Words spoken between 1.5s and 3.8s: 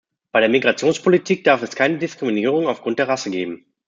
es keine Diskriminierung aufgrund der Rasse geben.